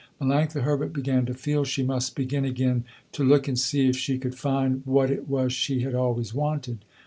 [0.19, 4.17] Melanctha Herbert began to feel she must begin again to look and see if she
[4.17, 6.79] could find what it was she had always wanted.